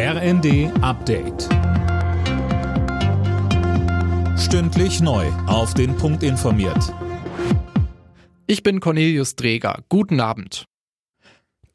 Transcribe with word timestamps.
RND 0.00 0.70
Update. 0.80 1.48
Stündlich 4.38 5.00
neu. 5.00 5.26
Auf 5.48 5.74
den 5.74 5.96
Punkt 5.96 6.22
informiert. 6.22 6.94
Ich 8.46 8.62
bin 8.62 8.78
Cornelius 8.78 9.34
Dreger. 9.34 9.82
Guten 9.88 10.20
Abend. 10.20 10.66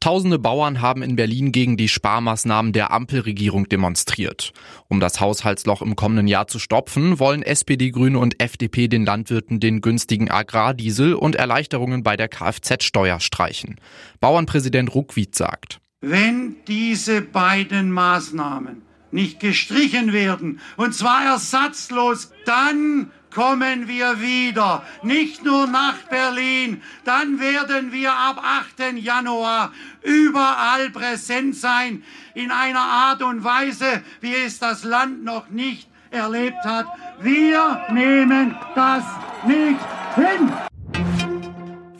Tausende 0.00 0.38
Bauern 0.38 0.80
haben 0.80 1.02
in 1.02 1.16
Berlin 1.16 1.52
gegen 1.52 1.76
die 1.76 1.88
Sparmaßnahmen 1.90 2.72
der 2.72 2.92
Ampelregierung 2.92 3.68
demonstriert. 3.68 4.52
Um 4.88 5.00
das 5.00 5.20
Haushaltsloch 5.20 5.82
im 5.82 5.94
kommenden 5.94 6.26
Jahr 6.26 6.46
zu 6.46 6.58
stopfen, 6.58 7.18
wollen 7.18 7.42
SPD, 7.42 7.90
Grüne 7.90 8.18
und 8.18 8.42
FDP 8.42 8.88
den 8.88 9.04
Landwirten 9.04 9.60
den 9.60 9.82
günstigen 9.82 10.30
Agrardiesel 10.30 11.12
und 11.12 11.36
Erleichterungen 11.36 12.02
bei 12.02 12.16
der 12.16 12.28
Kfz-Steuer 12.28 13.20
streichen. 13.20 13.78
Bauernpräsident 14.20 14.94
Ruckwied 14.94 15.34
sagt. 15.34 15.78
Wenn 16.06 16.56
diese 16.66 17.22
beiden 17.22 17.90
Maßnahmen 17.90 18.82
nicht 19.10 19.40
gestrichen 19.40 20.12
werden, 20.12 20.60
und 20.76 20.94
zwar 20.94 21.24
ersatzlos, 21.24 22.30
dann 22.44 23.10
kommen 23.34 23.88
wir 23.88 24.20
wieder, 24.20 24.84
nicht 25.02 25.44
nur 25.44 25.66
nach 25.66 25.96
Berlin, 26.10 26.82
dann 27.06 27.40
werden 27.40 27.90
wir 27.90 28.12
ab 28.12 28.38
8. 28.44 28.98
Januar 28.98 29.72
überall 30.02 30.90
präsent 30.90 31.56
sein, 31.56 32.02
in 32.34 32.50
einer 32.50 32.80
Art 32.80 33.22
und 33.22 33.42
Weise, 33.42 34.02
wie 34.20 34.34
es 34.34 34.58
das 34.58 34.84
Land 34.84 35.24
noch 35.24 35.48
nicht 35.48 35.88
erlebt 36.10 36.64
hat. 36.64 36.86
Wir 37.20 37.80
nehmen 37.90 38.54
das 38.74 39.04
nicht 39.46 39.80
hin. 40.16 40.52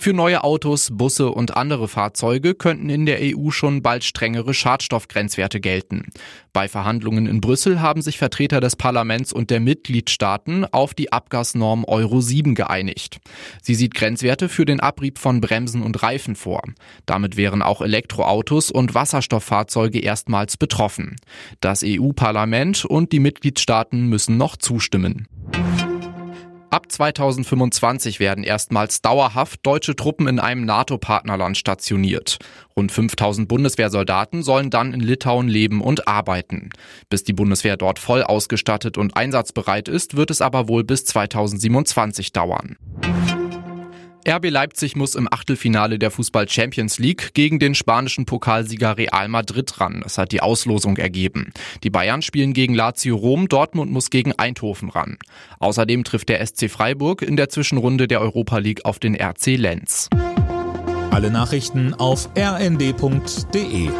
Für 0.04 0.12
neue 0.12 0.44
Autos, 0.44 0.90
Busse 0.92 1.30
und 1.30 1.56
andere 1.56 1.88
Fahrzeuge 1.88 2.54
könnten 2.54 2.90
in 2.90 3.06
der 3.06 3.20
EU 3.22 3.48
schon 3.48 3.80
bald 3.80 4.04
strengere 4.04 4.52
Schadstoffgrenzwerte 4.52 5.60
gelten. 5.60 6.08
Bei 6.52 6.68
Verhandlungen 6.68 7.26
in 7.26 7.40
Brüssel 7.40 7.80
haben 7.80 8.02
sich 8.02 8.18
Vertreter 8.18 8.60
des 8.60 8.76
Parlaments 8.76 9.32
und 9.32 9.48
der 9.48 9.60
Mitgliedstaaten 9.60 10.66
auf 10.66 10.92
die 10.92 11.10
Abgasnorm 11.10 11.84
Euro 11.86 12.20
7 12.20 12.54
geeinigt. 12.54 13.16
Sie 13.62 13.74
sieht 13.74 13.94
Grenzwerte 13.94 14.50
für 14.50 14.66
den 14.66 14.80
Abrieb 14.80 15.18
von 15.18 15.40
Bremsen 15.40 15.80
und 15.80 16.02
Reifen 16.02 16.36
vor. 16.36 16.60
Damit 17.06 17.38
wären 17.38 17.62
auch 17.62 17.80
Elektroautos 17.80 18.70
und 18.70 18.94
Wasserstofffahrzeuge 18.94 20.00
erstmals 20.00 20.58
betroffen. 20.58 21.16
Das 21.60 21.82
EU-Parlament 21.82 22.84
und 22.84 23.10
die 23.10 23.20
Mitgliedstaaten 23.20 24.06
müssen 24.10 24.36
noch 24.36 24.58
zustimmen. 24.58 25.28
Ab 26.74 26.90
2025 26.90 28.18
werden 28.18 28.42
erstmals 28.42 29.00
dauerhaft 29.00 29.60
deutsche 29.62 29.94
Truppen 29.94 30.26
in 30.26 30.40
einem 30.40 30.64
NATO-Partnerland 30.64 31.56
stationiert. 31.56 32.38
Rund 32.76 32.90
5000 32.90 33.46
Bundeswehrsoldaten 33.46 34.42
sollen 34.42 34.70
dann 34.70 34.92
in 34.92 34.98
Litauen 34.98 35.46
leben 35.46 35.80
und 35.80 36.08
arbeiten. 36.08 36.70
Bis 37.08 37.22
die 37.22 37.32
Bundeswehr 37.32 37.76
dort 37.76 38.00
voll 38.00 38.24
ausgestattet 38.24 38.98
und 38.98 39.16
einsatzbereit 39.16 39.86
ist, 39.86 40.16
wird 40.16 40.32
es 40.32 40.42
aber 40.42 40.66
wohl 40.66 40.82
bis 40.82 41.04
2027 41.04 42.32
dauern. 42.32 42.76
RB 44.26 44.48
Leipzig 44.48 44.96
muss 44.96 45.14
im 45.14 45.28
Achtelfinale 45.30 45.98
der 45.98 46.10
Fußball 46.10 46.48
Champions 46.48 46.98
League 46.98 47.34
gegen 47.34 47.58
den 47.58 47.74
spanischen 47.74 48.24
Pokalsieger 48.24 48.96
Real 48.96 49.28
Madrid 49.28 49.80
ran. 49.80 50.00
Das 50.02 50.16
hat 50.16 50.32
die 50.32 50.40
Auslosung 50.40 50.96
ergeben. 50.96 51.52
Die 51.82 51.90
Bayern 51.90 52.22
spielen 52.22 52.54
gegen 52.54 52.74
Lazio 52.74 53.16
Rom, 53.16 53.48
Dortmund 53.48 53.92
muss 53.92 54.08
gegen 54.08 54.32
Eindhoven 54.32 54.88
ran. 54.88 55.18
Außerdem 55.58 56.04
trifft 56.04 56.30
der 56.30 56.44
SC 56.44 56.70
Freiburg 56.70 57.20
in 57.22 57.36
der 57.36 57.50
Zwischenrunde 57.50 58.08
der 58.08 58.20
Europa 58.22 58.58
League 58.58 58.84
auf 58.86 58.98
den 58.98 59.14
RC 59.14 59.56
Lenz. 59.56 60.08
Alle 61.10 61.30
Nachrichten 61.30 61.92
auf 61.94 62.30
rnd.de 62.36 63.90